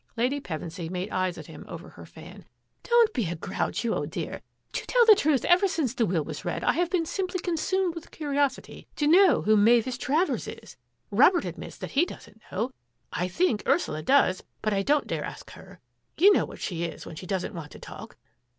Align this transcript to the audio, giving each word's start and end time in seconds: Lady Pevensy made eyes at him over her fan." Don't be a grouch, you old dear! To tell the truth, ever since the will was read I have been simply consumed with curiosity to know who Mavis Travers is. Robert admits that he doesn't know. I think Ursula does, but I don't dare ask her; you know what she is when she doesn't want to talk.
Lady 0.17 0.39
Pevensy 0.41 0.89
made 0.89 1.11
eyes 1.11 1.37
at 1.37 1.45
him 1.45 1.63
over 1.67 1.89
her 1.89 2.07
fan." 2.07 2.43
Don't 2.89 3.13
be 3.13 3.29
a 3.29 3.35
grouch, 3.35 3.83
you 3.83 3.93
old 3.93 4.09
dear! 4.09 4.41
To 4.71 4.85
tell 4.87 5.05
the 5.05 5.13
truth, 5.13 5.45
ever 5.45 5.67
since 5.67 5.93
the 5.93 6.07
will 6.07 6.23
was 6.23 6.43
read 6.43 6.63
I 6.63 6.71
have 6.71 6.89
been 6.89 7.05
simply 7.05 7.39
consumed 7.39 7.93
with 7.93 8.09
curiosity 8.09 8.87
to 8.95 9.05
know 9.05 9.43
who 9.43 9.55
Mavis 9.55 9.99
Travers 9.99 10.47
is. 10.47 10.75
Robert 11.11 11.45
admits 11.45 11.77
that 11.77 11.91
he 11.91 12.07
doesn't 12.07 12.41
know. 12.51 12.71
I 13.13 13.27
think 13.27 13.61
Ursula 13.67 14.01
does, 14.01 14.41
but 14.63 14.73
I 14.73 14.81
don't 14.81 15.05
dare 15.05 15.23
ask 15.23 15.51
her; 15.51 15.79
you 16.17 16.33
know 16.33 16.45
what 16.45 16.61
she 16.61 16.83
is 16.83 17.05
when 17.05 17.15
she 17.15 17.27
doesn't 17.27 17.53
want 17.53 17.69
to 17.73 17.79
talk. 17.79 18.17